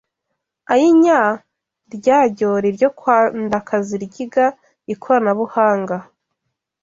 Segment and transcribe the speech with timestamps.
[0.73, 1.19] Ayinya!
[1.95, 4.45] Rya jyori ryo kwa Ndakazaryiga
[4.93, 5.97] ikoranabuhanga!